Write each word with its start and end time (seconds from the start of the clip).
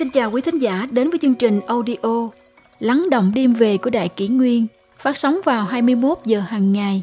Xin 0.00 0.10
chào 0.10 0.30
quý 0.30 0.42
thính 0.42 0.58
giả 0.58 0.86
đến 0.90 1.10
với 1.10 1.18
chương 1.22 1.34
trình 1.34 1.60
audio 1.66 2.30
Lắng 2.78 3.10
động 3.10 3.32
đêm 3.34 3.54
về 3.54 3.76
của 3.76 3.90
Đại 3.90 4.08
Kỷ 4.08 4.28
Nguyên 4.28 4.66
phát 4.98 5.16
sóng 5.16 5.40
vào 5.44 5.64
21 5.64 6.18
giờ 6.24 6.40
hàng 6.40 6.72
ngày. 6.72 7.02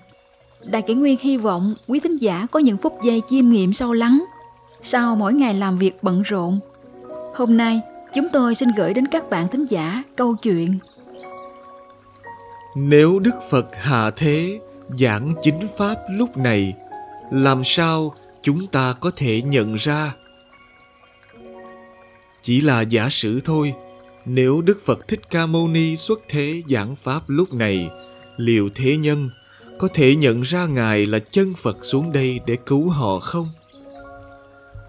Đại 0.63 0.81
Kỷ 0.81 0.93
Nguyên 0.93 1.17
hy 1.21 1.37
vọng 1.37 1.73
quý 1.87 1.99
thính 1.99 2.17
giả 2.17 2.47
có 2.51 2.59
những 2.59 2.77
phút 2.77 2.93
giây 3.03 3.21
chiêm 3.29 3.49
nghiệm 3.49 3.73
sâu 3.73 3.93
lắng 3.93 4.23
sau 4.81 5.15
mỗi 5.15 5.33
ngày 5.33 5.53
làm 5.53 5.77
việc 5.77 6.03
bận 6.03 6.21
rộn. 6.21 6.59
Hôm 7.35 7.57
nay, 7.57 7.81
chúng 8.13 8.27
tôi 8.33 8.55
xin 8.55 8.69
gửi 8.77 8.93
đến 8.93 9.07
các 9.07 9.29
bạn 9.29 9.47
thính 9.51 9.65
giả 9.65 10.03
câu 10.15 10.35
chuyện 10.35 10.79
Nếu 12.75 13.19
Đức 13.19 13.35
Phật 13.49 13.75
hạ 13.75 14.11
thế 14.15 14.59
giảng 14.99 15.33
chính 15.41 15.67
pháp 15.77 15.95
lúc 16.11 16.37
này, 16.37 16.73
làm 17.31 17.61
sao 17.63 18.13
chúng 18.41 18.67
ta 18.67 18.93
có 18.99 19.11
thể 19.15 19.41
nhận 19.41 19.75
ra? 19.75 20.13
Chỉ 22.47 22.61
là 22.61 22.81
giả 22.81 23.09
sử 23.09 23.39
thôi, 23.45 23.73
nếu 24.25 24.61
Đức 24.61 24.79
Phật 24.85 25.07
Thích 25.07 25.19
Ca 25.29 25.45
Mâu 25.45 25.67
Ni 25.67 25.95
xuất 25.95 26.19
thế 26.29 26.61
giảng 26.69 26.95
pháp 26.95 27.21
lúc 27.27 27.53
này, 27.53 27.89
liệu 28.37 28.69
thế 28.75 28.97
nhân 28.97 29.29
có 29.77 29.87
thể 29.93 30.15
nhận 30.15 30.41
ra 30.41 30.65
Ngài 30.65 31.05
là 31.05 31.19
chân 31.19 31.53
Phật 31.53 31.77
xuống 31.85 32.11
đây 32.11 32.39
để 32.45 32.57
cứu 32.65 32.89
họ 32.89 33.19
không? 33.19 33.49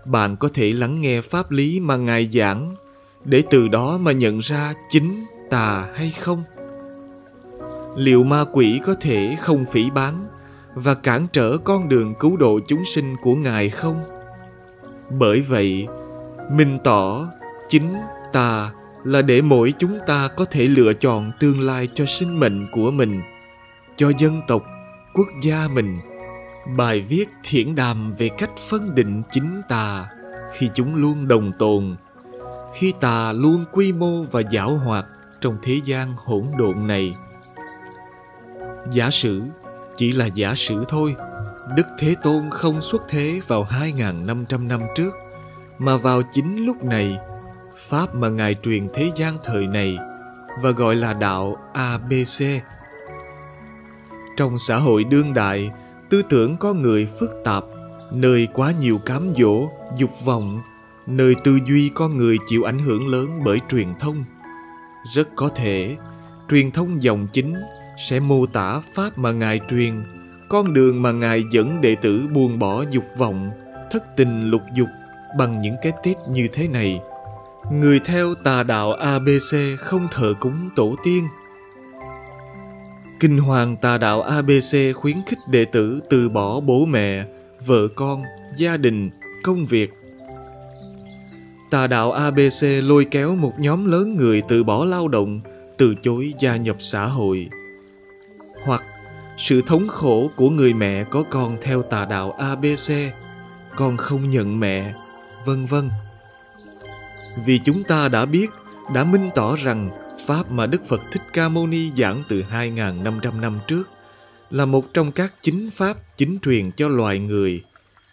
Bạn 0.05 0.37
có 0.37 0.49
thể 0.55 0.73
lắng 0.73 1.01
nghe 1.01 1.21
pháp 1.21 1.51
lý 1.51 1.81
mà 1.81 1.97
Ngài 1.97 2.29
giảng 2.33 2.77
để 3.25 3.43
từ 3.51 3.69
đó 3.69 3.99
mà 3.99 4.13
nhận 4.13 4.39
ra 4.39 4.75
chính 4.91 5.25
tà 5.51 5.89
hay 5.95 6.13
không? 6.21 6.45
Liệu 7.97 8.25
ma 8.25 8.45
quỷ 8.53 8.81
có 8.87 8.95
thể 9.01 9.37
không 9.41 9.65
phỉ 9.73 9.91
bán 9.91 10.29
và 10.75 10.95
cản 10.95 11.27
trở 11.33 11.59
con 11.59 11.89
đường 11.89 12.15
cứu 12.21 12.37
độ 12.37 12.61
chúng 12.69 12.85
sinh 12.85 13.17
của 13.23 13.35
Ngài 13.35 13.71
không? 13.71 14.03
Bởi 15.11 15.41
vậy, 15.41 15.87
minh 16.51 16.79
tỏ 16.85 17.29
chính 17.69 17.95
ta 18.33 18.71
là 19.05 19.23
để 19.23 19.43
mỗi 19.43 19.75
chúng 19.79 19.99
ta 20.07 20.29
có 20.37 20.45
thể 20.45 20.67
lựa 20.67 20.93
chọn 20.93 21.31
tương 21.41 21.61
lai 21.61 21.89
cho 21.95 22.07
sinh 22.07 22.41
mệnh 22.41 22.67
của 22.73 22.91
mình, 22.91 23.23
cho 23.97 24.13
dân 24.19 24.41
tộc, 24.49 24.63
quốc 25.15 25.29
gia 25.43 25.69
mình. 25.69 25.99
Bài 26.77 27.01
viết 27.01 27.29
thiển 27.45 27.75
đàm 27.75 28.13
về 28.13 28.29
cách 28.29 28.51
phân 28.69 28.95
định 28.95 29.23
chính 29.31 29.63
tà 29.69 30.07
khi 30.53 30.69
chúng 30.75 30.95
luôn 30.95 31.29
đồng 31.29 31.53
tồn, 31.59 31.97
khi 32.75 32.93
tà 33.01 33.33
luôn 33.33 33.65
quy 33.73 33.93
mô 33.93 34.23
và 34.23 34.43
giảo 34.53 34.77
hoạt 34.77 35.07
trong 35.41 35.59
thế 35.63 35.81
gian 35.85 36.15
hỗn 36.17 36.45
độn 36.59 36.87
này. 36.87 37.15
Giả 38.91 39.11
sử 39.11 39.43
chỉ 39.97 40.13
là 40.13 40.27
giả 40.27 40.55
sử 40.55 40.85
thôi, 40.89 41.15
Đức 41.77 41.87
Thế 41.99 42.15
Tôn 42.23 42.51
không 42.51 42.81
xuất 42.81 43.03
thế 43.09 43.41
vào 43.47 43.67
2.500 43.71 44.67
năm 44.67 44.81
trước, 44.95 45.11
mà 45.79 45.97
vào 45.97 46.23
chính 46.33 46.67
lúc 46.67 46.85
này 46.85 47.19
pháp 47.79 48.15
mà 48.15 48.29
ngài 48.29 48.55
truyền 48.55 48.89
thế 48.95 49.11
gian 49.17 49.37
thời 49.45 49.67
này 49.67 49.99
và 50.63 50.71
gọi 50.71 50.97
là 50.97 51.15
đạo 51.15 51.57
abc 51.73 52.43
trong 54.39 54.59
xã 54.59 54.77
hội 54.77 55.05
đương 55.05 55.35
đại, 55.35 55.71
tư 56.11 56.23
tưởng 56.23 56.57
có 56.57 56.73
người 56.73 57.09
phức 57.21 57.31
tạp, 57.45 57.65
nơi 58.13 58.49
quá 58.53 58.73
nhiều 58.81 58.99
cám 59.07 59.33
dỗ, 59.37 59.69
dục 59.97 60.11
vọng, 60.25 60.63
nơi 61.07 61.35
tư 61.45 61.59
duy 61.67 61.91
con 61.95 62.17
người 62.17 62.37
chịu 62.49 62.65
ảnh 62.65 62.79
hưởng 62.79 63.09
lớn 63.09 63.41
bởi 63.45 63.59
truyền 63.71 63.95
thông. 64.01 64.25
Rất 65.15 65.29
có 65.37 65.49
thể, 65.49 65.97
truyền 66.51 66.71
thông 66.71 67.03
dòng 67.03 67.27
chính 67.33 67.55
sẽ 68.09 68.21
mô 68.21 68.47
tả 68.47 68.81
pháp 68.95 69.19
mà 69.19 69.33
ngài 69.33 69.61
truyền, 69.71 70.05
con 70.49 70.75
đường 70.75 71.03
mà 71.03 71.13
ngài 71.13 71.45
dẫn 71.51 71.81
đệ 71.81 71.95
tử 71.95 72.29
buông 72.33 72.59
bỏ 72.59 72.85
dục 72.91 73.05
vọng, 73.17 73.51
thất 73.91 74.17
tình 74.17 74.51
lục 74.51 74.63
dục 74.75 74.89
bằng 75.39 75.61
những 75.61 75.77
cái 75.83 75.93
tít 76.03 76.17
như 76.31 76.49
thế 76.53 76.69
này. 76.69 77.01
Người 77.71 78.01
theo 78.01 78.35
tà 78.35 78.63
đạo 78.63 78.93
ABC 78.93 79.57
không 79.79 80.09
thờ 80.11 80.35
cúng 80.41 80.71
tổ 80.77 80.95
tiên. 81.05 81.29
Kinh 83.21 83.39
hoàng 83.39 83.77
tà 83.77 83.99
đạo 83.99 84.23
ABC 84.23 84.95
khuyến 84.95 85.17
khích 85.27 85.39
đệ 85.49 85.65
tử 85.65 86.01
từ 86.11 86.29
bỏ 86.29 86.61
bố 86.61 86.87
mẹ, 86.87 87.25
vợ 87.67 87.89
con, 87.95 88.23
gia 88.57 88.77
đình, 88.77 89.11
công 89.43 89.67
việc. 89.67 89.93
Tà 91.71 91.87
đạo 91.87 92.13
ABC 92.13 92.63
lôi 92.83 93.05
kéo 93.05 93.37
một 93.37 93.53
nhóm 93.59 93.85
lớn 93.91 94.17
người 94.17 94.43
từ 94.49 94.65
bỏ 94.65 94.85
lao 94.85 95.09
động, 95.09 95.41
từ 95.77 95.95
chối 96.03 96.35
gia 96.39 96.57
nhập 96.57 96.77
xã 96.79 97.07
hội. 97.07 97.49
Hoặc 98.65 98.85
sự 99.37 99.63
thống 99.67 99.89
khổ 99.89 100.31
của 100.37 100.51
người 100.51 100.75
mẹ 100.75 101.05
có 101.05 101.23
con 101.31 101.57
theo 101.63 101.83
tà 101.83 102.05
đạo 102.05 102.33
ABC, 102.33 102.93
con 103.77 103.97
không 103.97 104.31
nhận 104.31 104.61
mẹ, 104.61 104.95
vân 105.45 105.67
vân 105.67 105.91
vì 107.47 107.59
chúng 107.65 107.83
ta 107.83 108.09
đã 108.09 108.27
biết, 108.27 108.51
đã 108.95 109.05
minh 109.05 109.31
tỏ 109.35 109.57
rằng 109.57 109.91
Pháp 110.27 110.51
mà 110.51 110.67
Đức 110.67 110.83
Phật 110.89 111.01
Thích 111.13 111.23
Ca 111.33 111.49
Mâu 111.49 111.67
Ni 111.67 111.91
giảng 111.97 112.23
từ 112.29 112.45
2.500 112.51 113.41
năm 113.41 113.61
trước 113.67 113.91
là 114.51 114.67
một 114.67 114.85
trong 114.95 115.13
các 115.13 115.33
chính 115.43 115.71
Pháp 115.71 115.97
chính 116.17 116.39
truyền 116.43 116.71
cho 116.71 116.89
loài 116.89 117.19
người, 117.19 117.63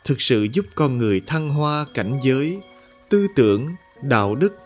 thực 0.05 0.21
sự 0.21 0.47
giúp 0.53 0.65
con 0.75 0.97
người 0.97 1.21
thăng 1.27 1.49
hoa 1.49 1.85
cảnh 1.93 2.19
giới, 2.23 2.59
tư 3.09 3.27
tưởng, 3.35 3.75
đạo 4.01 4.35
đức, 4.35 4.57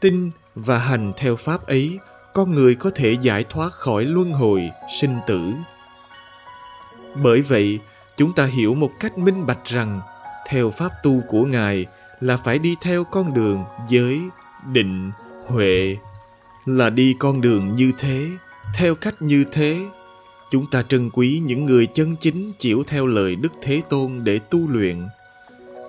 tin 0.00 0.30
và 0.54 0.78
hành 0.78 1.12
theo 1.16 1.36
Pháp 1.36 1.66
ấy, 1.66 1.98
con 2.32 2.54
người 2.54 2.74
có 2.74 2.90
thể 2.94 3.16
giải 3.20 3.44
thoát 3.44 3.72
khỏi 3.72 4.04
luân 4.04 4.32
hồi, 4.32 4.70
sinh 5.00 5.18
tử. 5.26 5.52
Bởi 7.14 7.42
vậy, 7.42 7.78
chúng 8.16 8.34
ta 8.34 8.46
hiểu 8.46 8.74
một 8.74 8.90
cách 9.00 9.18
minh 9.18 9.46
bạch 9.46 9.64
rằng, 9.64 10.00
theo 10.48 10.70
Pháp 10.70 10.90
tu 11.02 11.20
của 11.28 11.44
Ngài, 11.44 11.86
là 12.24 12.36
phải 12.36 12.58
đi 12.58 12.76
theo 12.80 13.04
con 13.04 13.34
đường 13.34 13.64
giới, 13.88 14.20
định, 14.72 15.10
huệ. 15.46 15.96
Là 16.66 16.90
đi 16.90 17.14
con 17.18 17.40
đường 17.40 17.74
như 17.74 17.92
thế, 17.98 18.26
theo 18.76 18.94
cách 18.94 19.22
như 19.22 19.44
thế. 19.52 19.78
Chúng 20.50 20.70
ta 20.70 20.82
trân 20.82 21.10
quý 21.10 21.42
những 21.44 21.66
người 21.66 21.86
chân 21.86 22.16
chính 22.20 22.52
chịu 22.58 22.82
theo 22.86 23.06
lời 23.06 23.36
Đức 23.36 23.52
Thế 23.62 23.82
Tôn 23.88 24.24
để 24.24 24.38
tu 24.50 24.68
luyện. 24.68 25.08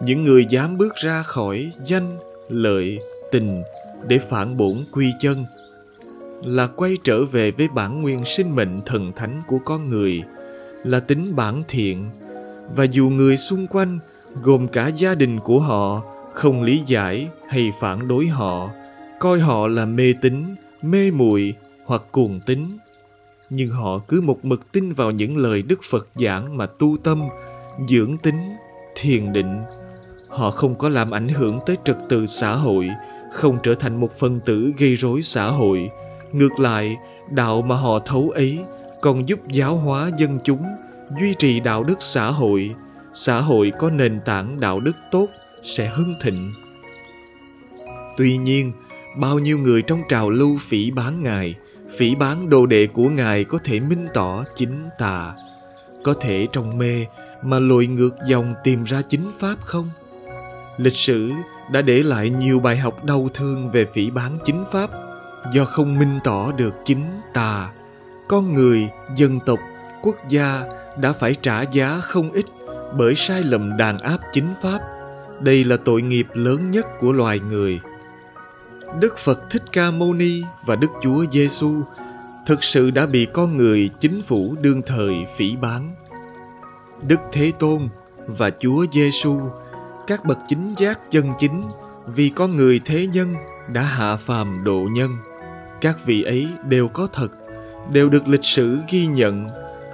Những 0.04 0.24
người 0.24 0.46
dám 0.50 0.78
bước 0.78 0.96
ra 0.96 1.24
khỏi 1.24 1.72
danh, 1.86 2.18
lợi, 2.50 3.00
tình 3.32 3.64
để 4.08 4.20
phản 4.30 4.58
bổn 4.58 4.86
quy 4.92 5.12
chân 5.22 5.46
là 6.44 6.68
quay 6.68 6.98
trở 7.04 7.24
về 7.24 7.52
với 7.52 7.68
bản 7.68 8.02
nguyên 8.02 8.26
sinh 8.26 8.56
mệnh 8.56 8.82
thần 8.86 9.12
thánh 9.16 9.42
của 9.48 9.58
con 9.66 9.90
người 9.90 10.24
là 10.84 11.00
tính 11.00 11.36
bản 11.36 11.64
thiện 11.68 12.10
và 12.76 12.84
dù 12.84 13.10
người 13.10 13.38
xung 13.38 13.68
quanh 13.68 14.00
gồm 14.42 14.68
cả 14.68 14.88
gia 14.88 15.16
đình 15.16 15.40
của 15.40 15.60
họ 15.60 16.02
không 16.36 16.64
lý 16.64 16.84
giải 16.86 17.28
hay 17.48 17.72
phản 17.80 18.08
đối 18.08 18.28
họ, 18.28 18.70
coi 19.20 19.40
họ 19.40 19.68
là 19.68 19.86
mê 19.86 20.14
tín, 20.22 20.56
mê 20.82 21.12
muội 21.12 21.54
hoặc 21.86 22.02
cuồng 22.12 22.40
tín. 22.46 22.78
Nhưng 23.50 23.70
họ 23.70 24.00
cứ 24.08 24.22
một 24.22 24.46
mực 24.46 24.72
tin 24.72 24.94
vào 24.94 25.12
những 25.12 25.38
lời 25.38 25.62
đức 25.62 25.80
phật 25.90 26.08
giảng 26.16 26.58
mà 26.58 26.66
tu 26.66 26.98
tâm, 27.04 27.24
dưỡng 27.88 28.18
tính 28.18 28.40
thiền 28.96 29.34
định. 29.34 29.62
Họ 30.30 30.52
không 30.52 30.76
có 30.76 30.90
làm 30.90 31.12
ảnh 31.12 31.28
hưởng 31.28 31.58
tới 31.66 31.78
trật 31.86 31.98
tự 32.10 32.26
xã 32.26 32.56
hội, 32.56 32.90
không 33.32 33.58
trở 33.64 33.74
thành 33.74 34.00
một 34.00 34.20
phần 34.20 34.40
tử 34.46 34.74
gây 34.78 34.96
rối 34.96 35.22
xã 35.22 35.48
hội. 35.48 35.90
Ngược 36.32 36.60
lại, 36.60 36.96
đạo 37.32 37.62
mà 37.62 37.76
họ 37.76 38.00
thấu 38.00 38.30
ấy 38.30 38.60
còn 39.02 39.30
giúp 39.30 39.40
giáo 39.50 39.76
hóa 39.76 40.10
dân 40.18 40.40
chúng, 40.44 40.64
duy 41.20 41.34
trì 41.34 41.60
đạo 41.60 41.84
đức 41.84 41.98
xã 42.00 42.32
hội. 42.32 42.76
Xã 43.14 43.42
hội 43.42 43.72
có 43.80 43.90
nền 43.90 44.20
tảng 44.26 44.60
đạo 44.60 44.80
đức 44.80 44.96
tốt 45.12 45.28
sẽ 45.66 45.88
hưng 45.88 46.16
thịnh. 46.22 46.54
Tuy 48.18 48.38
nhiên, 48.38 48.72
bao 49.18 49.40
nhiêu 49.40 49.58
người 49.58 49.82
trong 49.82 50.02
trào 50.10 50.30
lưu 50.30 50.58
phỉ 50.62 50.92
bán 50.92 51.24
Ngài, 51.24 51.56
phỉ 51.98 52.16
bán 52.16 52.50
đồ 52.50 52.66
đệ 52.66 52.88
của 52.88 53.10
Ngài 53.10 53.44
có 53.44 53.58
thể 53.64 53.80
minh 53.80 54.08
tỏ 54.14 54.44
chính 54.56 54.90
tà, 55.00 55.34
có 56.04 56.14
thể 56.22 56.48
trong 56.52 56.78
mê 56.78 57.06
mà 57.44 57.60
lội 57.60 57.88
ngược 57.88 58.16
dòng 58.28 58.54
tìm 58.64 58.84
ra 58.84 59.02
chính 59.02 59.32
pháp 59.40 59.56
không? 59.62 59.90
Lịch 60.78 60.96
sử 60.96 61.32
đã 61.72 61.82
để 61.82 62.04
lại 62.04 62.30
nhiều 62.30 62.60
bài 62.60 62.78
học 62.78 63.04
đau 63.04 63.28
thương 63.34 63.72
về 63.72 63.86
phỉ 63.94 64.10
bán 64.12 64.38
chính 64.46 64.64
pháp 64.72 64.90
do 65.54 65.66
không 65.66 66.00
minh 66.00 66.20
tỏ 66.24 66.52
được 66.52 66.74
chính 66.86 67.06
tà. 67.34 67.72
Con 68.28 68.54
người, 68.54 68.90
dân 69.16 69.40
tộc, 69.46 69.60
quốc 70.02 70.16
gia 70.30 70.62
đã 70.98 71.14
phải 71.14 71.36
trả 71.42 71.62
giá 71.62 72.00
không 72.02 72.32
ít 72.32 72.46
bởi 72.98 73.16
sai 73.16 73.44
lầm 73.44 73.78
đàn 73.78 73.98
áp 73.98 74.18
chính 74.34 74.54
pháp 74.62 74.80
đây 75.42 75.64
là 75.64 75.78
tội 75.78 76.02
nghiệp 76.02 76.28
lớn 76.34 76.72
nhất 76.72 76.88
của 77.00 77.12
loài 77.12 77.40
người. 77.40 77.80
Đức 79.00 79.18
Phật 79.18 79.40
Thích 79.50 79.64
Ca 79.72 79.92
Mâu 79.92 80.14
Ni 80.14 80.44
và 80.66 80.76
Đức 80.76 80.92
Chúa 81.02 81.26
Giêsu 81.32 81.82
thực 82.46 82.64
sự 82.64 82.92
đã 82.92 83.06
bị 83.06 83.28
con 83.34 83.58
người 83.58 83.90
chính 84.00 84.22
phủ 84.22 84.56
đương 84.62 84.82
thời 84.86 85.14
phỉ 85.38 85.56
bán. 85.56 85.96
Đức 87.08 87.20
Thế 87.32 87.52
Tôn 87.60 87.90
và 88.28 88.50
Chúa 88.60 88.86
Giêsu, 88.92 89.40
các 90.08 90.26
bậc 90.26 90.38
chính 90.48 90.74
giác 90.78 91.00
chân 91.12 91.26
chính, 91.40 91.64
vì 92.16 92.30
con 92.30 92.56
người 92.56 92.82
thế 92.86 93.08
nhân 93.08 93.36
đã 93.68 93.82
hạ 93.82 94.18
phàm 94.18 94.64
độ 94.64 94.88
nhân. 94.92 95.18
Các 95.82 96.06
vị 96.06 96.24
ấy 96.24 96.48
đều 96.68 96.88
có 96.88 97.08
thật, 97.14 97.30
đều 97.92 98.10
được 98.10 98.28
lịch 98.28 98.46
sử 98.46 98.78
ghi 98.90 99.08
nhận. 99.08 99.50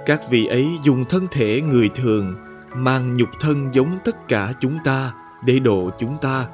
Các 0.06 0.20
vị 0.30 0.46
ấy 0.46 0.66
dùng 0.84 1.04
thân 1.04 1.26
thể 1.30 1.60
người 1.60 1.88
thường, 1.94 2.36
mang 2.74 3.14
nhục 3.16 3.28
thân 3.40 3.74
giống 3.74 3.98
tất 4.04 4.28
cả 4.28 4.52
chúng 4.60 4.78
ta 4.84 5.12
để 5.44 5.58
độ 5.58 5.90
chúng 5.98 6.16
ta. 6.22 6.46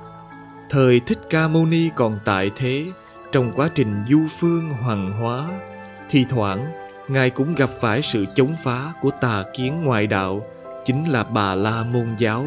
Thời 0.71 1.01
thích 1.01 1.19
ca 1.31 1.49
mâu 1.49 1.67
ni 1.67 1.91
còn 1.97 2.19
tại 2.25 2.51
thế, 2.57 2.87
trong 3.33 3.53
quá 3.53 3.69
trình 3.75 4.05
du 4.09 4.21
phương 4.39 4.71
hoàng 4.71 5.13
hóa, 5.13 5.49
thì 6.11 6.25
thoảng, 6.29 6.67
ngài 7.09 7.31
cũng 7.31 7.55
gặp 7.55 7.71
phải 7.81 8.03
sự 8.03 8.25
chống 8.35 8.57
phá 8.65 8.93
của 9.03 9.11
tà 9.21 9.45
kiến 9.57 9.85
ngoại 9.85 10.07
đạo, 10.07 10.43
chính 10.85 11.09
là 11.09 11.25
bà 11.25 11.55
la 11.55 11.85
môn 11.85 12.15
giáo. 12.19 12.47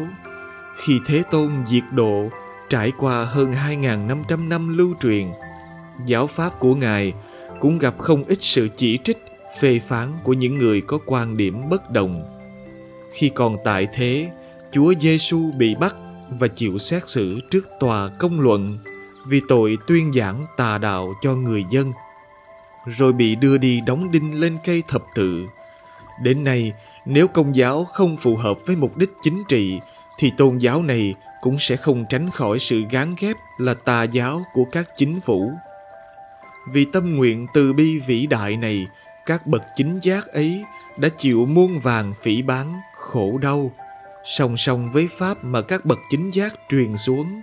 Khi 0.76 0.98
thế 1.06 1.22
tôn 1.30 1.50
diệt 1.66 1.82
độ, 1.90 2.28
trải 2.68 2.92
qua 2.98 3.24
hơn 3.24 3.52
2.500 3.52 4.48
năm 4.48 4.78
lưu 4.78 4.94
truyền, 5.00 5.26
giáo 6.06 6.26
pháp 6.26 6.58
của 6.58 6.74
ngài 6.74 7.12
cũng 7.60 7.78
gặp 7.78 7.94
không 7.98 8.24
ít 8.24 8.38
sự 8.40 8.68
chỉ 8.76 8.98
trích, 9.04 9.24
phê 9.60 9.78
phán 9.78 10.12
của 10.24 10.32
những 10.32 10.58
người 10.58 10.80
có 10.80 10.98
quan 11.06 11.36
điểm 11.36 11.68
bất 11.68 11.90
đồng. 11.90 12.22
Khi 13.12 13.28
còn 13.28 13.56
tại 13.64 13.88
thế, 13.94 14.30
chúa 14.72 14.94
giêsu 15.00 15.50
bị 15.52 15.74
bắt 15.74 15.96
và 16.38 16.48
chịu 16.48 16.78
xét 16.78 17.08
xử 17.08 17.40
trước 17.50 17.68
tòa 17.80 18.08
công 18.18 18.40
luận 18.40 18.78
vì 19.26 19.40
tội 19.48 19.78
tuyên 19.86 20.12
giảng 20.12 20.46
tà 20.56 20.78
đạo 20.78 21.14
cho 21.22 21.34
người 21.34 21.64
dân, 21.70 21.92
rồi 22.86 23.12
bị 23.12 23.34
đưa 23.34 23.58
đi 23.58 23.80
đóng 23.80 24.10
đinh 24.10 24.40
lên 24.40 24.56
cây 24.64 24.82
thập 24.88 25.04
tự. 25.14 25.46
Đến 26.22 26.44
nay, 26.44 26.72
nếu 27.06 27.28
công 27.28 27.54
giáo 27.54 27.84
không 27.84 28.16
phù 28.16 28.36
hợp 28.36 28.58
với 28.66 28.76
mục 28.76 28.96
đích 28.96 29.10
chính 29.22 29.42
trị, 29.48 29.80
thì 30.18 30.30
tôn 30.36 30.58
giáo 30.58 30.82
này 30.82 31.14
cũng 31.40 31.58
sẽ 31.58 31.76
không 31.76 32.04
tránh 32.08 32.30
khỏi 32.30 32.58
sự 32.58 32.82
gán 32.90 33.14
ghép 33.20 33.36
là 33.58 33.74
tà 33.74 34.02
giáo 34.02 34.42
của 34.54 34.64
các 34.72 34.88
chính 34.96 35.20
phủ. 35.20 35.52
Vì 36.72 36.84
tâm 36.84 37.16
nguyện 37.16 37.46
từ 37.54 37.72
bi 37.72 37.98
vĩ 37.98 38.26
đại 38.26 38.56
này, 38.56 38.86
các 39.26 39.46
bậc 39.46 39.62
chính 39.76 39.98
giác 40.02 40.26
ấy 40.26 40.64
đã 40.96 41.08
chịu 41.08 41.46
muôn 41.46 41.78
vàng 41.78 42.12
phỉ 42.22 42.42
bán, 42.42 42.80
khổ 42.96 43.38
đau 43.38 43.70
song 44.24 44.56
song 44.56 44.92
với 44.92 45.08
pháp 45.18 45.44
mà 45.44 45.62
các 45.62 45.84
bậc 45.84 45.98
chính 46.10 46.30
giác 46.30 46.54
truyền 46.68 46.96
xuống, 46.96 47.40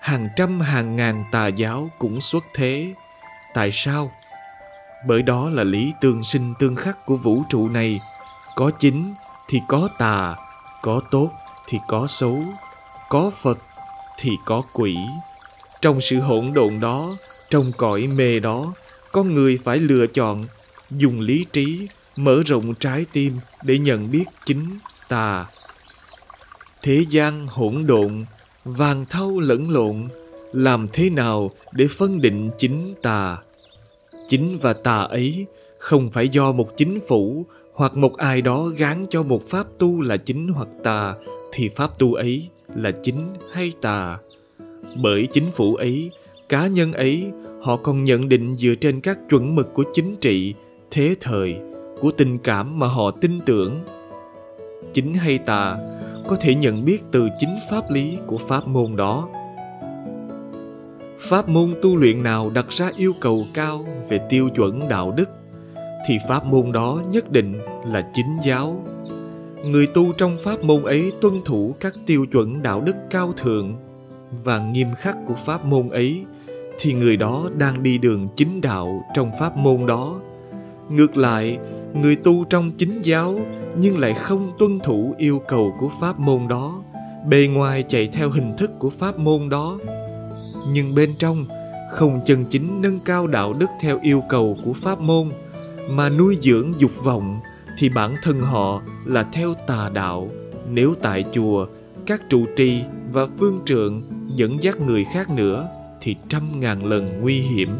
hàng 0.00 0.28
trăm 0.36 0.60
hàng 0.60 0.96
ngàn 0.96 1.24
tà 1.32 1.46
giáo 1.46 1.90
cũng 1.98 2.20
xuất 2.20 2.44
thế. 2.54 2.94
Tại 3.54 3.70
sao? 3.72 4.12
Bởi 5.06 5.22
đó 5.22 5.50
là 5.50 5.64
lý 5.64 5.92
tương 6.00 6.24
sinh 6.24 6.54
tương 6.58 6.76
khắc 6.76 7.06
của 7.06 7.16
vũ 7.16 7.42
trụ 7.48 7.68
này. 7.68 8.00
Có 8.56 8.70
chính 8.70 9.14
thì 9.48 9.60
có 9.68 9.88
tà, 9.98 10.36
có 10.82 11.00
tốt 11.10 11.30
thì 11.68 11.78
có 11.88 12.06
xấu, 12.06 12.42
có 13.08 13.30
phật 13.42 13.58
thì 14.18 14.30
có 14.44 14.62
quỷ. 14.72 14.96
Trong 15.80 16.00
sự 16.00 16.20
hỗn 16.20 16.52
độn 16.54 16.80
đó, 16.80 17.16
trong 17.50 17.70
cõi 17.76 18.06
mê 18.06 18.40
đó 18.40 18.72
con 19.12 19.34
người 19.34 19.58
phải 19.64 19.78
lựa 19.78 20.06
chọn, 20.06 20.44
dùng 20.90 21.20
lý 21.20 21.46
trí 21.52 21.88
mở 22.16 22.42
rộng 22.46 22.74
trái 22.74 23.04
tim 23.12 23.38
để 23.62 23.78
nhận 23.78 24.10
biết 24.10 24.24
chính 24.44 24.78
tà 25.08 25.44
thế 26.82 27.04
gian 27.08 27.46
hỗn 27.46 27.86
độn, 27.86 28.24
vàng 28.64 29.04
thau 29.10 29.40
lẫn 29.40 29.70
lộn, 29.70 30.08
làm 30.52 30.86
thế 30.92 31.10
nào 31.10 31.50
để 31.72 31.86
phân 31.90 32.20
định 32.20 32.50
chính 32.58 32.94
tà? 33.02 33.38
Chính 34.28 34.58
và 34.58 34.72
tà 34.72 34.96
ấy 34.96 35.46
không 35.78 36.10
phải 36.10 36.28
do 36.28 36.52
một 36.52 36.76
chính 36.76 36.98
phủ 37.08 37.46
hoặc 37.74 37.96
một 37.96 38.16
ai 38.16 38.42
đó 38.42 38.64
gán 38.76 39.06
cho 39.10 39.22
một 39.22 39.48
pháp 39.48 39.66
tu 39.78 40.00
là 40.00 40.16
chính 40.16 40.48
hoặc 40.48 40.68
tà, 40.84 41.14
thì 41.52 41.68
pháp 41.68 41.98
tu 41.98 42.14
ấy 42.14 42.48
là 42.76 42.90
chính 43.02 43.28
hay 43.52 43.72
tà? 43.80 44.18
Bởi 44.96 45.28
chính 45.32 45.50
phủ 45.50 45.74
ấy, 45.74 46.10
cá 46.48 46.66
nhân 46.66 46.92
ấy, 46.92 47.26
họ 47.62 47.76
còn 47.76 48.04
nhận 48.04 48.28
định 48.28 48.56
dựa 48.56 48.74
trên 48.74 49.00
các 49.00 49.18
chuẩn 49.30 49.54
mực 49.54 49.74
của 49.74 49.84
chính 49.92 50.16
trị, 50.16 50.54
thế 50.90 51.14
thời, 51.20 51.56
của 52.00 52.10
tình 52.10 52.38
cảm 52.38 52.78
mà 52.78 52.86
họ 52.86 53.10
tin 53.10 53.40
tưởng. 53.46 53.80
Chính 54.92 55.14
hay 55.14 55.38
tà? 55.38 55.76
Có 56.30 56.36
thể 56.36 56.54
nhận 56.54 56.84
biết 56.84 57.00
từ 57.12 57.28
chính 57.38 57.56
pháp 57.70 57.82
lý 57.90 58.18
của 58.26 58.38
pháp 58.38 58.68
môn 58.68 58.96
đó. 58.96 59.28
Pháp 61.18 61.48
môn 61.48 61.74
tu 61.82 61.96
luyện 61.96 62.22
nào 62.22 62.50
đặt 62.50 62.68
ra 62.68 62.90
yêu 62.96 63.12
cầu 63.20 63.46
cao 63.54 63.84
về 64.08 64.18
tiêu 64.28 64.48
chuẩn 64.48 64.88
đạo 64.88 65.12
đức, 65.16 65.30
thì 66.08 66.18
pháp 66.28 66.44
môn 66.44 66.72
đó 66.72 67.00
nhất 67.12 67.30
định 67.30 67.60
là 67.86 68.02
chính 68.14 68.36
giáo. 68.44 68.82
Người 69.64 69.86
tu 69.86 70.12
trong 70.12 70.36
pháp 70.44 70.64
môn 70.64 70.82
ấy 70.82 71.12
tuân 71.20 71.34
thủ 71.44 71.74
các 71.80 71.94
tiêu 72.06 72.26
chuẩn 72.32 72.62
đạo 72.62 72.80
đức 72.80 72.96
cao 73.10 73.32
thượng 73.36 73.76
và 74.44 74.58
nghiêm 74.58 74.88
khắc 74.96 75.16
của 75.26 75.34
pháp 75.34 75.64
môn 75.64 75.88
ấy, 75.88 76.24
thì 76.78 76.92
người 76.92 77.16
đó 77.16 77.48
đang 77.56 77.82
đi 77.82 77.98
đường 77.98 78.28
chính 78.36 78.60
đạo 78.60 79.04
trong 79.14 79.30
pháp 79.40 79.56
môn 79.56 79.86
đó 79.86 80.20
ngược 80.90 81.16
lại, 81.16 81.58
người 81.94 82.16
tu 82.16 82.44
trong 82.50 82.70
chính 82.70 83.02
giáo 83.02 83.40
nhưng 83.76 83.98
lại 83.98 84.14
không 84.14 84.50
tuân 84.58 84.78
thủ 84.78 85.14
yêu 85.18 85.42
cầu 85.48 85.74
của 85.80 85.90
pháp 86.00 86.18
môn 86.18 86.48
đó, 86.48 86.82
bề 87.28 87.46
ngoài 87.46 87.84
chạy 87.88 88.06
theo 88.06 88.30
hình 88.30 88.56
thức 88.58 88.70
của 88.78 88.90
pháp 88.90 89.18
môn 89.18 89.48
đó. 89.48 89.78
Nhưng 90.72 90.94
bên 90.94 91.14
trong, 91.18 91.46
không 91.90 92.20
chân 92.24 92.44
chính 92.44 92.80
nâng 92.82 92.98
cao 93.04 93.26
đạo 93.26 93.54
đức 93.58 93.66
theo 93.80 93.98
yêu 94.02 94.22
cầu 94.28 94.56
của 94.64 94.72
pháp 94.72 95.00
môn, 95.00 95.28
mà 95.90 96.08
nuôi 96.08 96.36
dưỡng 96.40 96.72
dục 96.78 96.92
vọng 97.04 97.40
thì 97.78 97.88
bản 97.88 98.14
thân 98.22 98.40
họ 98.40 98.82
là 99.04 99.22
theo 99.22 99.54
tà 99.54 99.90
đạo. 99.94 100.28
Nếu 100.70 100.94
tại 101.02 101.24
chùa, 101.32 101.66
các 102.06 102.22
trụ 102.28 102.44
trì 102.56 102.82
và 103.12 103.26
phương 103.38 103.60
trượng 103.64 104.02
dẫn 104.34 104.62
dắt 104.62 104.80
người 104.80 105.04
khác 105.04 105.30
nữa 105.30 105.68
thì 106.00 106.16
trăm 106.28 106.42
ngàn 106.60 106.84
lần 106.84 107.20
nguy 107.20 107.38
hiểm 107.38 107.76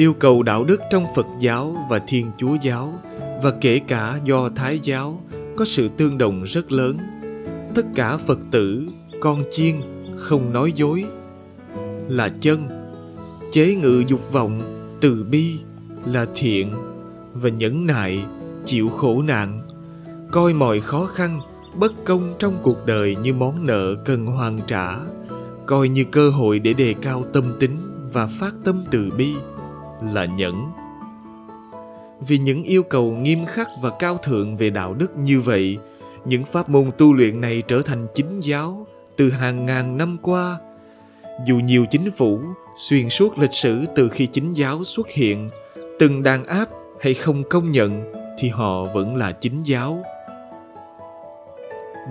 yêu 0.00 0.12
cầu 0.12 0.42
đạo 0.42 0.64
đức 0.64 0.80
trong 0.90 1.04
phật 1.16 1.26
giáo 1.40 1.86
và 1.90 1.98
thiên 1.98 2.30
chúa 2.38 2.56
giáo, 2.62 3.00
và 3.42 3.52
kể 3.60 3.78
cả 3.78 4.18
do 4.24 4.48
thái 4.48 4.80
giáo, 4.82 5.20
có 5.56 5.64
sự 5.64 5.88
tương 5.88 6.18
đồng 6.18 6.42
rất 6.42 6.72
lớn. 6.72 6.96
Tất 7.74 7.86
cả 7.94 8.16
phật 8.16 8.38
tử, 8.50 8.88
con 9.20 9.42
chiên, 9.52 9.74
không 10.16 10.52
nói 10.52 10.72
dối. 10.74 11.04
Là 12.08 12.28
chân, 12.40 12.68
chế 13.52 13.74
ngự 13.74 14.04
dục 14.06 14.32
vọng, 14.32 14.62
từ 15.00 15.26
bi, 15.30 15.58
là 16.06 16.26
thiện, 16.34 16.72
và 17.34 17.48
nhẫn 17.48 17.86
nại, 17.86 18.24
chịu 18.64 18.88
khổ 18.88 19.22
nạn. 19.22 19.60
Coi 20.32 20.54
mọi 20.54 20.80
khó 20.80 21.06
khăn, 21.06 21.40
bất 21.76 21.92
công 22.04 22.34
trong 22.38 22.54
cuộc 22.62 22.78
đời 22.86 23.16
như 23.22 23.34
món 23.34 23.66
nợ 23.66 23.94
cần 24.04 24.26
hoàn 24.26 24.58
trả. 24.66 24.96
Coi 25.66 25.88
như 25.88 26.04
cơ 26.04 26.30
hội 26.30 26.58
để 26.58 26.72
đề 26.72 26.94
cao 27.02 27.22
tâm 27.32 27.44
tính 27.60 27.76
và 28.12 28.26
phát 28.26 28.54
tâm 28.64 28.82
từ 28.90 29.10
bi 29.16 29.34
là 30.02 30.24
nhẫn. 30.24 30.72
Vì 32.20 32.38
những 32.38 32.62
yêu 32.62 32.82
cầu 32.82 33.12
nghiêm 33.12 33.44
khắc 33.46 33.68
và 33.82 33.90
cao 33.98 34.16
thượng 34.16 34.56
về 34.56 34.70
đạo 34.70 34.94
đức 34.94 35.16
như 35.16 35.40
vậy, 35.40 35.78
những 36.24 36.44
pháp 36.44 36.68
môn 36.68 36.90
tu 36.98 37.12
luyện 37.12 37.40
này 37.40 37.62
trở 37.68 37.82
thành 37.82 38.06
chính 38.14 38.40
giáo 38.40 38.86
từ 39.16 39.30
hàng 39.30 39.66
ngàn 39.66 39.96
năm 39.96 40.16
qua. 40.22 40.58
Dù 41.46 41.56
nhiều 41.56 41.86
chính 41.90 42.10
phủ 42.10 42.40
xuyên 42.74 43.08
suốt 43.08 43.38
lịch 43.38 43.52
sử 43.52 43.84
từ 43.96 44.08
khi 44.08 44.26
chính 44.26 44.54
giáo 44.54 44.84
xuất 44.84 45.08
hiện, 45.08 45.50
từng 45.98 46.22
đàn 46.22 46.44
áp 46.44 46.68
hay 47.00 47.14
không 47.14 47.42
công 47.50 47.70
nhận 47.70 48.12
thì 48.38 48.48
họ 48.48 48.84
vẫn 48.84 49.16
là 49.16 49.32
chính 49.32 49.62
giáo. 49.62 50.02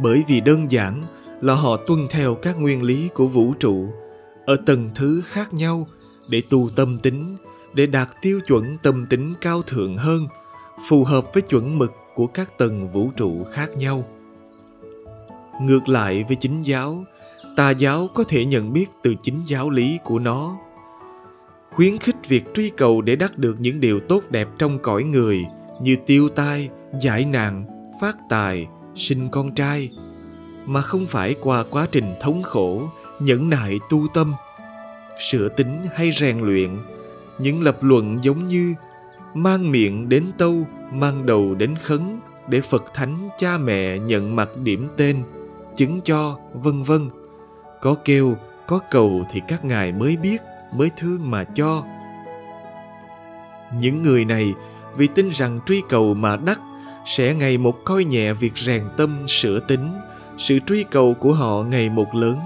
Bởi 0.03 0.23
vì 0.27 0.41
đơn 0.41 0.71
giản 0.71 1.03
là 1.41 1.53
họ 1.53 1.77
tuân 1.87 1.99
theo 2.09 2.35
các 2.35 2.59
nguyên 2.59 2.83
lý 2.83 3.09
của 3.13 3.25
vũ 3.25 3.53
trụ 3.59 3.87
ở 4.45 4.57
tầng 4.65 4.89
thứ 4.95 5.21
khác 5.25 5.53
nhau 5.53 5.87
để 6.29 6.41
tu 6.49 6.69
tâm 6.75 6.99
tính 6.99 7.37
để 7.73 7.87
đạt 7.87 8.07
tiêu 8.21 8.39
chuẩn 8.47 8.77
tâm 8.77 9.05
tính 9.05 9.33
cao 9.41 9.61
thượng 9.61 9.95
hơn, 9.95 10.27
phù 10.89 11.03
hợp 11.03 11.33
với 11.33 11.41
chuẩn 11.41 11.77
mực 11.77 11.91
của 12.15 12.27
các 12.27 12.57
tầng 12.57 12.91
vũ 12.91 13.11
trụ 13.17 13.43
khác 13.51 13.77
nhau. 13.77 14.03
Ngược 15.61 15.89
lại 15.89 16.23
với 16.27 16.35
chính 16.35 16.61
giáo, 16.61 17.03
tà 17.55 17.69
giáo 17.69 18.09
có 18.15 18.23
thể 18.23 18.45
nhận 18.45 18.73
biết 18.73 18.85
từ 19.03 19.15
chính 19.23 19.41
giáo 19.47 19.69
lý 19.69 19.99
của 20.03 20.19
nó. 20.19 20.57
Khuyến 21.69 21.97
khích 21.97 22.15
việc 22.27 22.43
truy 22.53 22.69
cầu 22.69 23.01
để 23.01 23.15
đắc 23.15 23.37
được 23.37 23.55
những 23.59 23.79
điều 23.79 23.99
tốt 23.99 24.23
đẹp 24.29 24.47
trong 24.57 24.79
cõi 24.79 25.03
người 25.03 25.45
như 25.81 25.95
tiêu 26.05 26.29
tai, 26.29 26.69
giải 27.01 27.25
nạn, 27.25 27.65
phát 28.01 28.17
tài, 28.29 28.67
sinh 28.95 29.29
con 29.31 29.55
trai, 29.55 29.91
mà 30.65 30.81
không 30.81 31.05
phải 31.05 31.35
qua 31.41 31.63
quá 31.69 31.87
trình 31.91 32.13
thống 32.21 32.43
khổ, 32.43 32.89
nhẫn 33.19 33.49
nại 33.49 33.79
tu 33.89 34.07
tâm, 34.13 34.33
sửa 35.19 35.49
tính 35.49 35.87
hay 35.93 36.11
rèn 36.11 36.39
luyện 36.39 36.77
những 37.39 37.61
lập 37.61 37.77
luận 37.81 38.19
giống 38.21 38.47
như 38.47 38.75
mang 39.33 39.71
miệng 39.71 40.09
đến 40.09 40.25
tâu, 40.37 40.67
mang 40.91 41.25
đầu 41.25 41.55
đến 41.55 41.75
khấn 41.75 42.19
để 42.47 42.61
phật 42.61 42.93
thánh 42.93 43.29
cha 43.37 43.57
mẹ 43.57 43.99
nhận 43.99 44.35
mặt 44.35 44.49
điểm 44.63 44.89
tên, 44.97 45.23
chứng 45.75 46.01
cho, 46.03 46.37
vân 46.53 46.83
vân. 46.83 47.09
Có 47.81 47.95
kêu, 48.05 48.35
có 48.67 48.79
cầu 48.91 49.25
thì 49.31 49.41
các 49.47 49.65
ngài 49.65 49.91
mới 49.91 50.17
biết, 50.17 50.41
mới 50.73 50.89
thương 50.97 51.31
mà 51.31 51.43
cho. 51.43 51.83
Những 53.79 54.03
người 54.03 54.25
này 54.25 54.53
vì 54.97 55.07
tin 55.07 55.29
rằng 55.29 55.59
truy 55.65 55.81
cầu 55.89 56.13
mà 56.13 56.37
đắc, 56.37 56.59
sẽ 57.05 57.33
ngày 57.33 57.57
một 57.57 57.75
coi 57.85 58.03
nhẹ 58.03 58.33
việc 58.33 58.57
rèn 58.57 58.83
tâm, 58.97 59.27
sửa 59.27 59.59
tính. 59.59 59.91
Sự 60.37 60.59
truy 60.59 60.83
cầu 60.83 61.13
của 61.13 61.33
họ 61.33 61.63
ngày 61.63 61.89
một 61.89 62.15
lớn, 62.15 62.37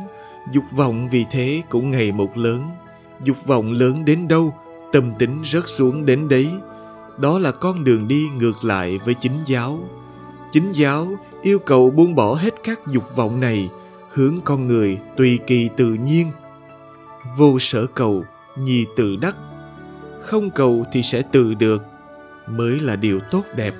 dục 0.52 0.64
vọng 0.76 1.10
vì 1.12 1.26
thế 1.32 1.62
cũng 1.70 1.92
ngày 1.92 2.12
một 2.12 2.38
lớn. 2.38 2.62
Dục 3.24 3.38
vọng 3.46 3.72
lớn 3.72 4.06
đến 4.06 4.28
đâu? 4.28 4.54
Tâm 4.94 5.16
tính 5.20 5.42
rớt 5.46 5.64
xuống 5.68 6.06
đến 6.06 6.30
đấy. 6.30 6.52
Đó 7.18 7.40
là 7.40 7.52
con 7.52 7.84
đường 7.84 8.08
đi 8.08 8.30
ngược 8.38 8.64
lại 8.64 9.00
với 9.06 9.14
chính 9.14 9.44
giáo. 9.46 9.80
Chính 10.52 10.72
giáo 10.72 11.08
yêu 11.42 11.60
cầu 11.60 11.92
buông 11.92 12.16
bỏ 12.16 12.34
hết 12.34 12.54
các 12.64 12.80
dục 12.88 13.16
vọng 13.16 13.40
này, 13.40 13.70
hướng 14.10 14.40
con 14.44 14.68
người 14.68 14.98
tùy 15.18 15.40
kỳ 15.48 15.70
tự 15.78 15.94
nhiên. 15.94 16.32
Vô 17.38 17.60
sở 17.60 17.86
cầu, 17.86 18.26
nhi 18.58 18.86
tự 18.98 19.16
đắc. 19.16 19.36
Không 20.22 20.50
cầu 20.50 20.84
thì 20.94 21.02
sẽ 21.02 21.22
tự 21.22 21.54
được, 21.54 21.84
mới 22.48 22.80
là 22.80 22.96
điều 22.96 23.20
tốt 23.32 23.44
đẹp. 23.58 23.74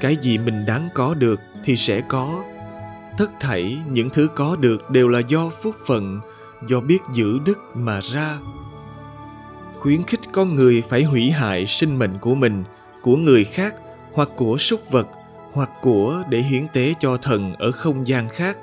Cái 0.00 0.16
gì 0.22 0.38
mình 0.38 0.66
đáng 0.66 0.88
có 0.94 1.14
được 1.14 1.40
thì 1.64 1.76
sẽ 1.76 2.00
có. 2.08 2.44
Tất 3.18 3.30
thảy 3.40 3.82
những 3.90 4.08
thứ 4.08 4.28
có 4.34 4.56
được 4.60 4.90
đều 4.90 5.08
là 5.08 5.18
do 5.18 5.50
phúc 5.62 5.74
phận, 5.86 6.20
do 6.66 6.80
biết 6.80 6.98
giữ 7.12 7.38
đức 7.44 7.58
mà 7.74 8.00
ra. 8.00 8.38
Khuyến 9.80 10.02
khích 10.02 10.15
con 10.36 10.56
người 10.56 10.82
phải 10.88 11.02
hủy 11.02 11.30
hại 11.30 11.66
sinh 11.66 11.98
mệnh 11.98 12.18
của 12.20 12.34
mình, 12.34 12.64
của 13.02 13.16
người 13.16 13.44
khác, 13.44 13.74
hoặc 14.12 14.28
của 14.36 14.58
súc 14.58 14.90
vật, 14.90 15.08
hoặc 15.52 15.70
của 15.82 16.22
để 16.30 16.38
hiến 16.38 16.66
tế 16.72 16.94
cho 17.00 17.16
thần 17.16 17.52
ở 17.52 17.72
không 17.72 18.06
gian 18.06 18.28
khác. 18.28 18.58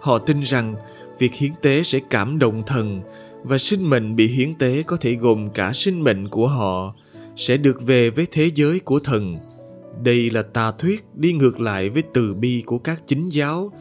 Họ 0.00 0.18
tin 0.18 0.40
rằng 0.40 0.74
việc 1.18 1.34
hiến 1.34 1.52
tế 1.62 1.82
sẽ 1.82 2.00
cảm 2.10 2.38
động 2.38 2.62
thần 2.66 3.02
và 3.42 3.58
sinh 3.58 3.90
mệnh 3.90 4.16
bị 4.16 4.26
hiến 4.26 4.54
tế 4.54 4.82
có 4.86 4.96
thể 4.96 5.14
gồm 5.14 5.50
cả 5.50 5.72
sinh 5.74 6.04
mệnh 6.04 6.28
của 6.28 6.46
họ 6.46 6.94
sẽ 7.36 7.56
được 7.56 7.82
về 7.82 8.10
với 8.10 8.26
thế 8.32 8.50
giới 8.54 8.80
của 8.80 9.00
thần. 9.00 9.36
Đây 10.02 10.30
là 10.30 10.42
tà 10.42 10.72
thuyết 10.78 11.04
đi 11.14 11.32
ngược 11.32 11.60
lại 11.60 11.88
với 11.88 12.02
từ 12.14 12.34
bi 12.34 12.62
của 12.66 12.78
các 12.78 13.02
chính 13.06 13.28
giáo, 13.28 13.72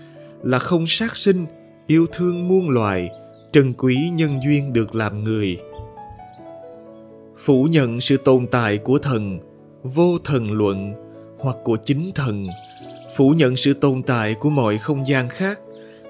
là 0.43 0.59
không 0.59 0.88
sát 0.88 1.17
sinh, 1.17 1.45
yêu 1.88 2.05
thương 2.13 2.48
muôn 2.48 2.69
loài, 2.69 3.09
trân 3.53 3.74
quý 3.74 4.09
nhân 4.13 4.39
duyên 4.45 4.74
được 4.74 4.95
làm 4.95 5.24
người 5.24 5.57
phủ 7.39 7.63
nhận 7.63 8.01
sự 8.01 8.17
tồn 8.17 8.48
tại 8.48 8.77
của 8.77 9.00
thần, 9.00 9.39
vô 9.84 10.17
thần 10.24 10.51
luận, 10.51 10.93
hoặc 11.38 11.55
của 11.63 11.77
chính 11.86 12.12
thần, 12.15 12.48
phủ 13.17 13.29
nhận 13.29 13.55
sự 13.55 13.74
tồn 13.74 14.03
tại 14.03 14.36
của 14.39 14.50
mọi 14.50 14.77
không 14.77 15.08
gian 15.08 15.29
khác, 15.29 15.60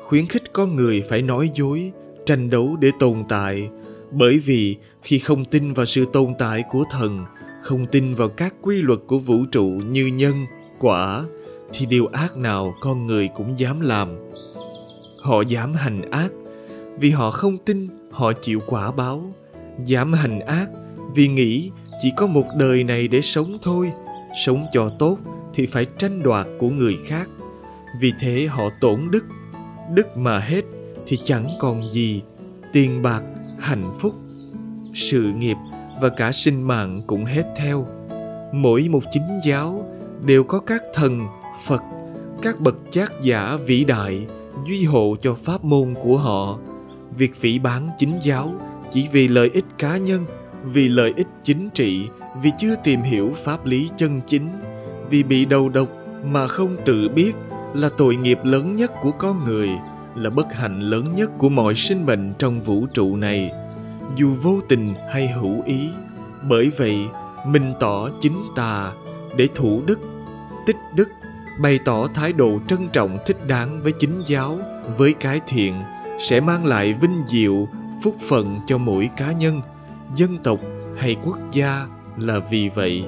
khuyến 0.01 0.25
khích 0.25 0.53
con 0.53 0.75
người 0.75 1.03
phải 1.09 1.21
nói 1.21 1.49
dối, 1.55 1.91
tranh 2.25 2.49
đấu 2.49 2.75
để 2.79 2.89
tồn 2.99 3.23
tại. 3.29 3.69
Bởi 4.11 4.39
vì 4.39 4.77
khi 5.01 5.19
không 5.19 5.45
tin 5.45 5.73
vào 5.73 5.85
sự 5.85 6.05
tồn 6.13 6.33
tại 6.39 6.63
của 6.71 6.83
thần, 6.91 7.25
không 7.61 7.85
tin 7.85 8.15
vào 8.15 8.29
các 8.29 8.55
quy 8.61 8.81
luật 8.81 8.99
của 9.07 9.19
vũ 9.19 9.45
trụ 9.51 9.65
như 9.91 10.05
nhân, 10.05 10.35
quả, 10.79 11.23
thì 11.73 11.85
điều 11.85 12.07
ác 12.07 12.37
nào 12.37 12.73
con 12.81 13.07
người 13.07 13.29
cũng 13.35 13.59
dám 13.59 13.81
làm. 13.81 14.09
Họ 15.21 15.41
dám 15.41 15.73
hành 15.73 16.11
ác, 16.11 16.31
vì 16.99 17.09
họ 17.09 17.31
không 17.31 17.57
tin, 17.57 17.87
họ 18.11 18.33
chịu 18.33 18.59
quả 18.67 18.91
báo. 18.91 19.33
Dám 19.85 20.13
hành 20.13 20.39
ác 20.39 20.69
vì 21.15 21.27
nghĩ 21.27 21.71
chỉ 22.01 22.11
có 22.17 22.27
một 22.27 22.45
đời 22.55 22.83
này 22.83 23.07
để 23.07 23.21
sống 23.21 23.57
thôi, 23.61 23.91
sống 24.45 24.65
cho 24.71 24.89
tốt 24.99 25.17
thì 25.53 25.65
phải 25.65 25.85
tranh 25.97 26.23
đoạt 26.23 26.47
của 26.59 26.69
người 26.69 26.97
khác. 27.05 27.29
Vì 28.01 28.11
thế 28.19 28.47
họ 28.49 28.69
tổn 28.81 29.07
đức 29.11 29.25
đức 29.93 30.17
mà 30.17 30.39
hết 30.39 30.61
thì 31.07 31.17
chẳng 31.23 31.47
còn 31.59 31.91
gì, 31.91 32.21
tiền 32.73 33.01
bạc, 33.01 33.23
hạnh 33.59 33.91
phúc, 33.99 34.15
sự 34.93 35.23
nghiệp 35.37 35.57
và 36.01 36.09
cả 36.09 36.31
sinh 36.31 36.61
mạng 36.61 37.01
cũng 37.07 37.25
hết 37.25 37.43
theo. 37.57 37.87
Mỗi 38.53 38.87
một 38.89 39.03
chính 39.11 39.39
giáo 39.45 39.85
đều 40.25 40.43
có 40.43 40.59
các 40.59 40.83
thần, 40.93 41.27
phật, 41.65 41.81
các 42.41 42.59
bậc 42.59 42.77
giác 42.91 43.13
giả 43.21 43.57
vĩ 43.65 43.83
đại 43.83 44.27
duy 44.67 44.85
hộ 44.85 45.15
cho 45.21 45.33
pháp 45.33 45.63
môn 45.63 45.95
của 46.03 46.17
họ. 46.17 46.57
Việc 47.17 47.35
phỉ 47.35 47.59
bán 47.59 47.89
chính 47.97 48.19
giáo 48.23 48.53
chỉ 48.91 49.07
vì 49.11 49.27
lợi 49.27 49.49
ích 49.53 49.65
cá 49.77 49.97
nhân 49.97 50.25
vì 50.63 50.87
lợi 50.87 51.13
ích 51.15 51.27
chính 51.43 51.69
trị, 51.73 52.09
vì 52.43 52.51
chưa 52.59 52.75
tìm 52.83 53.01
hiểu 53.01 53.33
pháp 53.43 53.65
lý 53.65 53.89
chân 53.97 54.21
chính, 54.27 54.49
vì 55.09 55.23
bị 55.23 55.45
đầu 55.45 55.69
độc 55.69 55.87
mà 56.23 56.47
không 56.47 56.75
tự 56.85 57.09
biết 57.09 57.33
là 57.73 57.89
tội 57.97 58.15
nghiệp 58.15 58.39
lớn 58.43 58.75
nhất 58.75 58.91
của 59.01 59.11
con 59.11 59.43
người, 59.43 59.69
là 60.15 60.29
bất 60.29 60.53
hạnh 60.53 60.79
lớn 60.79 61.15
nhất 61.15 61.31
của 61.37 61.49
mọi 61.49 61.75
sinh 61.75 62.05
mệnh 62.05 62.33
trong 62.39 62.59
vũ 62.59 62.85
trụ 62.93 63.15
này. 63.15 63.51
Dù 64.15 64.31
vô 64.43 64.59
tình 64.69 64.93
hay 65.13 65.27
hữu 65.27 65.63
ý, 65.65 65.89
bởi 66.49 66.71
vậy 66.77 66.97
minh 67.45 67.73
tỏ 67.79 68.09
chính 68.21 68.37
tà 68.55 68.91
để 69.37 69.47
thủ 69.55 69.81
đức, 69.87 69.99
tích 70.65 70.77
đức, 70.95 71.09
bày 71.61 71.79
tỏ 71.85 72.07
thái 72.07 72.33
độ 72.33 72.59
trân 72.67 72.87
trọng 72.93 73.17
thích 73.25 73.47
đáng 73.47 73.81
với 73.83 73.93
chính 73.99 74.21
giáo, 74.25 74.57
với 74.97 75.13
cái 75.19 75.39
thiện, 75.47 75.81
sẽ 76.19 76.39
mang 76.39 76.65
lại 76.65 76.93
vinh 76.93 77.23
diệu, 77.27 77.67
phúc 78.03 78.15
phận 78.29 78.59
cho 78.67 78.77
mỗi 78.77 79.09
cá 79.17 79.31
nhân 79.31 79.61
dân 80.15 80.37
tộc 80.37 80.59
hay 80.97 81.15
quốc 81.25 81.37
gia 81.51 81.87
là 82.17 82.39
vì 82.39 82.69
vậy. 82.69 83.03